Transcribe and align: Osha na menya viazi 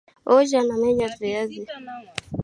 Osha 0.35 0.59
na 0.67 0.75
menya 0.81 1.07
viazi 1.17 1.61